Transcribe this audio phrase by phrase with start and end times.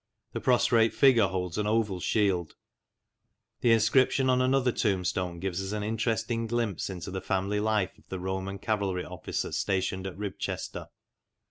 [0.33, 2.55] The prostrate figure holds an oval shield.
[3.59, 8.09] The inscription on another tombstone gives us an interesting glimpse into the family life of
[8.09, 10.87] the Roman cavalry officer stationed at Ribchester.